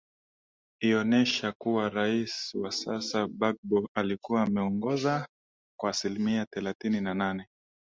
ioonesha 0.81 1.51
kuwa 1.51 1.89
rais 1.89 2.55
wa 2.55 2.71
sasa 2.71 3.27
bagbo 3.27 3.87
alikuwa 3.95 4.41
ameongoza 4.43 5.27
kwa 5.79 5.89
aslimia 5.89 6.45
thelathini 6.45 7.01
na 7.01 7.13
nane 7.13 7.47